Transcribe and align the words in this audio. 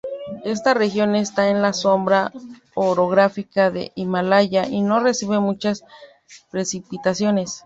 Esta 0.45 0.73
región 0.73 1.15
está 1.15 1.49
en 1.49 1.61
la 1.61 1.73
Sombra 1.73 2.31
orográfica 2.73 3.69
del 3.69 3.91
Himalaya, 3.93 4.65
y 4.67 4.81
no 4.81 4.99
recibe 4.99 5.39
muchas 5.39 5.83
precipitaciones. 6.49 7.59